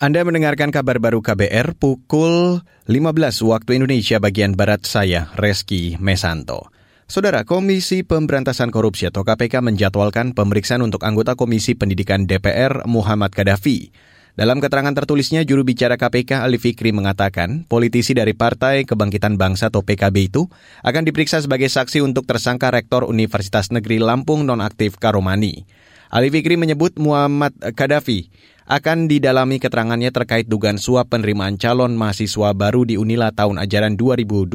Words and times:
Anda 0.00 0.24
mendengarkan 0.24 0.72
kabar 0.72 0.96
baru 0.96 1.20
KBR 1.20 1.76
pukul 1.76 2.64
15 2.88 3.20
waktu 3.44 3.76
Indonesia 3.76 4.16
bagian 4.16 4.56
Barat 4.56 4.88
saya, 4.88 5.28
Reski 5.36 6.00
Mesanto. 6.00 6.72
Saudara, 7.04 7.44
Komisi 7.44 8.00
Pemberantasan 8.00 8.72
Korupsi 8.72 9.12
atau 9.12 9.28
KPK 9.28 9.60
menjadwalkan 9.60 10.32
pemeriksaan 10.32 10.80
untuk 10.80 11.04
anggota 11.04 11.36
Komisi 11.36 11.76
Pendidikan 11.76 12.24
DPR 12.24 12.88
Muhammad 12.88 13.28
Gaddafi. 13.36 13.92
Dalam 14.40 14.64
keterangan 14.64 14.96
tertulisnya, 14.96 15.44
juru 15.44 15.68
bicara 15.68 16.00
KPK 16.00 16.48
Ali 16.48 16.56
Fikri 16.56 16.96
mengatakan 16.96 17.68
politisi 17.68 18.16
dari 18.16 18.32
Partai 18.32 18.88
Kebangkitan 18.88 19.36
Bangsa 19.36 19.68
atau 19.68 19.84
PKB 19.84 20.16
itu 20.32 20.48
akan 20.80 21.04
diperiksa 21.04 21.44
sebagai 21.44 21.68
saksi 21.68 22.00
untuk 22.00 22.24
tersangka 22.24 22.72
Rektor 22.72 23.04
Universitas 23.04 23.68
Negeri 23.68 24.00
Lampung 24.00 24.48
nonaktif 24.48 24.96
Karomani. 24.96 25.68
Ali 26.08 26.32
Fikri 26.32 26.56
menyebut 26.56 26.96
Muhammad 26.96 27.52
Gaddafi 27.76 28.32
akan 28.70 29.10
didalami 29.10 29.58
keterangannya 29.58 30.14
terkait 30.14 30.46
dugaan 30.46 30.78
suap 30.78 31.10
penerimaan 31.10 31.58
calon 31.58 31.98
mahasiswa 31.98 32.54
baru 32.54 32.86
di 32.86 32.94
Unila 32.94 33.34
tahun 33.34 33.58
ajaran 33.58 33.98
2022. 33.98 34.46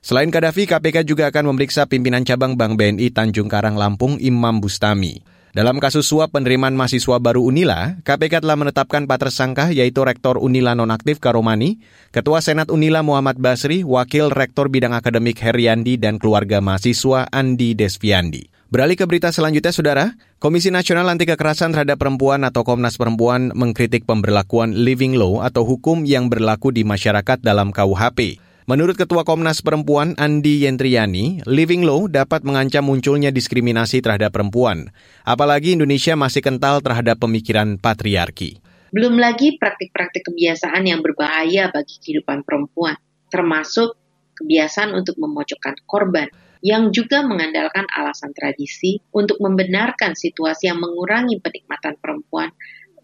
Selain 0.00 0.32
Kadafi, 0.32 0.64
KPK 0.64 1.04
juga 1.04 1.28
akan 1.28 1.52
memeriksa 1.52 1.84
pimpinan 1.84 2.24
cabang 2.24 2.56
Bank 2.56 2.80
BNI 2.80 3.12
Tanjung 3.12 3.52
Karang 3.52 3.76
Lampung 3.76 4.16
Imam 4.16 4.56
Bustami. 4.56 5.20
Dalam 5.52 5.78
kasus 5.78 6.08
suap 6.08 6.34
penerimaan 6.34 6.74
mahasiswa 6.74 7.20
baru 7.20 7.44
Unila, 7.44 8.00
KPK 8.02 8.42
telah 8.42 8.56
menetapkan 8.56 9.04
empat 9.06 9.28
tersangka 9.28 9.70
yaitu 9.70 10.00
Rektor 10.02 10.40
Unila 10.40 10.72
Nonaktif 10.72 11.20
Karomani, 11.20 11.78
Ketua 12.10 12.40
Senat 12.40 12.72
Unila 12.72 13.04
Muhammad 13.04 13.36
Basri, 13.36 13.84
Wakil 13.84 14.32
Rektor 14.32 14.72
Bidang 14.72 14.96
Akademik 14.96 15.38
Heriandi, 15.38 16.00
dan 16.00 16.18
keluarga 16.18 16.58
mahasiswa 16.58 17.28
Andi 17.30 17.76
Desviandi. 17.76 18.53
Beralih 18.74 18.98
ke 18.98 19.06
berita 19.06 19.30
selanjutnya, 19.30 19.70
Saudara. 19.70 20.18
Komisi 20.42 20.66
Nasional 20.66 21.06
Anti 21.06 21.30
Kekerasan 21.30 21.70
Terhadap 21.70 21.94
Perempuan 21.94 22.42
atau 22.42 22.66
Komnas 22.66 22.98
Perempuan 22.98 23.54
mengkritik 23.54 24.02
pemberlakuan 24.02 24.74
living 24.74 25.14
law 25.14 25.46
atau 25.46 25.62
hukum 25.62 26.02
yang 26.02 26.26
berlaku 26.26 26.74
di 26.74 26.82
masyarakat 26.82 27.38
dalam 27.38 27.70
KUHP. 27.70 28.42
Menurut 28.66 28.98
Ketua 28.98 29.22
Komnas 29.22 29.62
Perempuan 29.62 30.18
Andi 30.18 30.66
Yentriani, 30.66 31.46
living 31.46 31.86
law 31.86 32.10
dapat 32.10 32.42
mengancam 32.42 32.82
munculnya 32.90 33.30
diskriminasi 33.30 34.02
terhadap 34.02 34.34
perempuan. 34.34 34.90
Apalagi 35.22 35.78
Indonesia 35.78 36.18
masih 36.18 36.42
kental 36.42 36.82
terhadap 36.82 37.22
pemikiran 37.22 37.78
patriarki. 37.78 38.58
Belum 38.90 39.22
lagi 39.22 39.54
praktik-praktik 39.54 40.26
kebiasaan 40.26 40.82
yang 40.82 40.98
berbahaya 40.98 41.70
bagi 41.70 42.02
kehidupan 42.02 42.42
perempuan, 42.42 42.98
termasuk 43.30 43.94
kebiasaan 44.34 44.98
untuk 44.98 45.14
memojokkan 45.22 45.78
korban, 45.86 46.26
yang 46.64 46.96
juga 46.96 47.20
mengandalkan 47.20 47.84
alasan 47.92 48.32
tradisi 48.32 48.96
untuk 49.12 49.36
membenarkan 49.36 50.16
situasi 50.16 50.72
yang 50.72 50.80
mengurangi 50.80 51.36
penikmatan 51.44 52.00
perempuan 52.00 52.48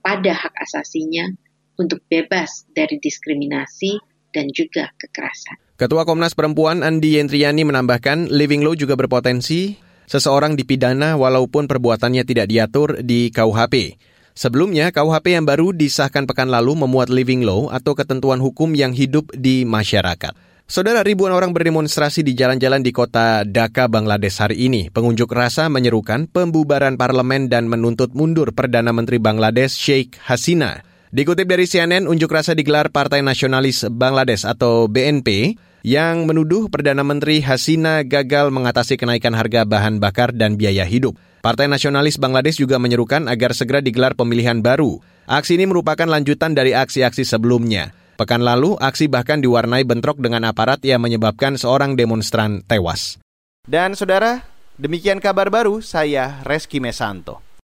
pada 0.00 0.32
hak 0.32 0.56
asasinya 0.56 1.28
untuk 1.76 2.00
bebas 2.08 2.64
dari 2.72 2.96
diskriminasi 2.96 4.00
dan 4.32 4.48
juga 4.48 4.88
kekerasan. 4.96 5.60
Ketua 5.76 6.08
Komnas 6.08 6.32
Perempuan 6.32 6.80
Andi 6.80 7.20
Yentriani 7.20 7.68
menambahkan, 7.68 8.32
living 8.32 8.64
law 8.64 8.72
juga 8.72 8.96
berpotensi 8.96 9.76
seseorang 10.08 10.56
dipidana 10.56 11.20
walaupun 11.20 11.68
perbuatannya 11.68 12.24
tidak 12.24 12.48
diatur 12.48 13.04
di 13.04 13.28
KUHP. 13.28 14.00
Sebelumnya, 14.32 14.88
KUHP 14.88 15.36
yang 15.36 15.44
baru 15.44 15.76
disahkan 15.76 16.24
pekan 16.24 16.48
lalu 16.48 16.80
memuat 16.80 17.12
living 17.12 17.44
law 17.44 17.68
atau 17.68 17.92
ketentuan 17.92 18.40
hukum 18.40 18.72
yang 18.72 18.96
hidup 18.96 19.28
di 19.36 19.68
masyarakat. 19.68 20.32
Saudara 20.70 21.02
ribuan 21.02 21.34
orang 21.34 21.50
berdemonstrasi 21.50 22.22
di 22.22 22.38
jalan-jalan 22.38 22.78
di 22.78 22.94
kota 22.94 23.42
Dhaka, 23.42 23.90
Bangladesh 23.90 24.38
hari 24.38 24.70
ini. 24.70 24.86
Pengunjuk 24.86 25.26
rasa 25.34 25.66
menyerukan 25.66 26.30
pembubaran 26.30 26.94
parlemen 26.94 27.50
dan 27.50 27.66
menuntut 27.66 28.14
mundur 28.14 28.54
Perdana 28.54 28.94
Menteri 28.94 29.18
Bangladesh 29.18 29.74
Sheikh 29.74 30.22
Hasina. 30.22 30.86
Dikutip 31.10 31.50
dari 31.50 31.66
CNN, 31.66 32.06
unjuk 32.06 32.30
rasa 32.30 32.54
digelar 32.54 32.94
Partai 32.94 33.18
Nasionalis 33.18 33.82
Bangladesh 33.90 34.46
atau 34.46 34.86
BNP 34.86 35.58
yang 35.82 36.30
menuduh 36.30 36.70
Perdana 36.70 37.02
Menteri 37.02 37.42
Hasina 37.42 38.06
gagal 38.06 38.54
mengatasi 38.54 38.94
kenaikan 38.94 39.34
harga 39.34 39.66
bahan 39.66 39.98
bakar 39.98 40.30
dan 40.30 40.54
biaya 40.54 40.86
hidup. 40.86 41.18
Partai 41.42 41.66
Nasionalis 41.66 42.14
Bangladesh 42.14 42.62
juga 42.62 42.78
menyerukan 42.78 43.26
agar 43.26 43.58
segera 43.58 43.82
digelar 43.82 44.14
pemilihan 44.14 44.62
baru. 44.62 45.02
Aksi 45.26 45.58
ini 45.58 45.66
merupakan 45.66 46.06
lanjutan 46.06 46.54
dari 46.54 46.78
aksi-aksi 46.78 47.26
sebelumnya. 47.26 47.90
Pekan 48.20 48.44
lalu, 48.44 48.76
aksi 48.76 49.08
bahkan 49.08 49.40
diwarnai 49.40 49.80
bentrok 49.88 50.20
dengan 50.20 50.44
aparat 50.44 50.84
yang 50.84 51.00
menyebabkan 51.00 51.56
seorang 51.56 51.96
demonstran 51.96 52.60
tewas. 52.68 53.16
Dan 53.64 53.96
saudara, 53.96 54.44
demikian 54.76 55.24
kabar 55.24 55.48
baru 55.48 55.80
saya 55.80 56.44
Reski 56.44 56.84
Mesanto. 56.84 57.49